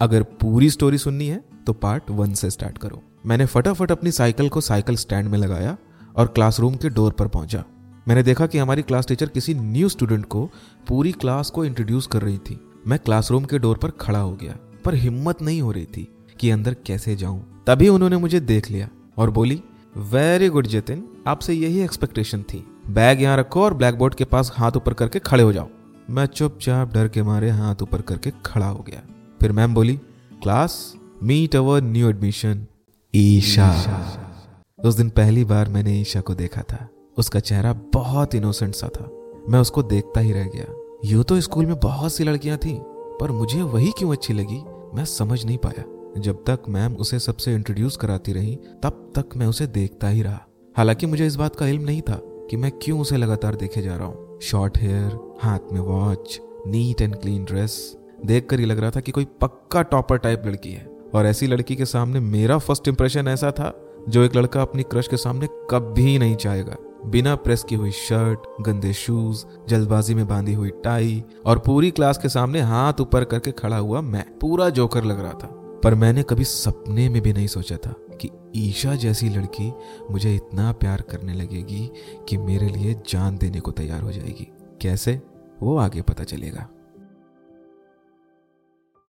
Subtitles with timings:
[0.00, 4.48] अगर पूरी स्टोरी सुननी है तो पार्ट वन से स्टार्ट करो। मैंने फटाफट अपनी साइकिल
[4.48, 5.76] को साइकिल स्टैंड में लगाया
[6.16, 7.64] और क्लासरूम के डोर पर पहुँचा।
[8.08, 10.44] मैंने देखा कि हमारी क्लास टीचर किसी न्यू स्टूडेंट को
[10.88, 14.56] पूरी क्लास को इंट्रोड्यूस कर रही थी। मैं क्लासरूम के डोर पर खड़ा हो गया,
[14.84, 16.06] पर हिम्मत नहीं हो रही थी
[16.40, 18.88] कि अंदर कैसे जाऊँ। तभी उन्होंने मुझे देख लिया
[19.18, 19.62] और बोली
[19.96, 24.52] वेरी गुड जतिन, आपसे यही एक्सपेक्टेशन थी। बैग यहाँ रखो और ब्लैक बोर्ड के पास
[24.56, 25.68] हाथ ऊपर करके खड़े हो जाओ।
[26.10, 29.02] मैं चुपचाप डर के मारे हाथ ऊपर करके खड़ा हो गया।
[29.40, 29.94] फिर मैम बोली,
[30.42, 32.66] class meet our new admission
[33.14, 33.70] Isha.
[34.84, 39.10] उस दिन पहली बार मैंने ईशा को देखा था। उसका चेहरा बहुत इनोसेंट सा था।
[39.48, 40.64] मैं उसको देखता ही रह गया।
[41.04, 42.78] यूँ तो स्कूल में बहुत सी लड़कियाँ थी,
[43.20, 44.62] पर मुझे वही क्यों अच्छी लगी,
[44.94, 45.84] मैं समझ नहीं पाया।
[46.20, 50.40] जब तक मैम उसे सबसे इंट्रोड्यूस कराती रही, तब तक मैं उसे देखता ही रहा।
[50.76, 53.96] हालाँकि मुझे इस बात का इल्म नहीं था कि मैं क्यों उसे लगातार देखे जा
[53.96, 57.96] रहा हूँ। शॉर्ट हेयर हाथ में watch neat and clean dress
[58.26, 61.46] देख कर ही लग रहा था कि कोई पक्का टॉपर टाइप लड़की है। और ऐसी
[61.46, 65.48] लड़की के सामने मेरा फ़र्स्ट इंप्रेशन ऐसा था, जो एक लड़का अपनी क्रश के सामने
[65.70, 71.24] कभी नहीं चाहेगा। बिना प्रेस की हुई शर्ट गंदे शूज़ जल्दबाजी में बांधी हुई टाई
[71.46, 75.32] और पूरी क्लास के सामने हाथ ऊपर करके खड़ा हुआ मैं। पूरा जोकर लग रहा
[75.32, 79.72] था। पर मैंने कभी सपने में भी नहीं सोचा था कि ईशा जैसी लड़की
[80.10, 81.90] मुझे इतना प्यार करने लगेगी
[82.28, 85.20] कि मेरे लिए जान देने को तैयार हो जाएगी। कैसे?
[85.62, 86.68] वो आगे पता चलेगा।